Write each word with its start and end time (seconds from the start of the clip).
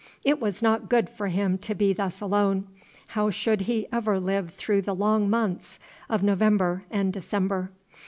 It 0.23 0.41
was 0.41 0.63
not 0.63 0.89
good 0.89 1.11
for 1.11 1.27
him 1.27 1.59
to 1.59 1.75
be 1.75 1.93
thus 1.93 2.21
alone. 2.21 2.65
How 3.09 3.29
should 3.29 3.61
he 3.61 3.85
ever 3.91 4.19
live 4.19 4.49
through 4.51 4.81
the 4.81 4.95
long 4.95 5.29
months 5.29 5.77
of 6.09 6.23
November 6.23 6.81
and 6.89 7.13
December? 7.13 7.69